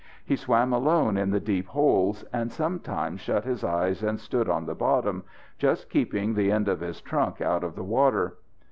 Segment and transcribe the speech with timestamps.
[0.25, 4.65] He swam alone in the deep holes, and sometimes shut his eyes and stood on
[4.65, 5.23] the bottom,
[5.59, 8.33] just keeping the end of his trunk out of the water.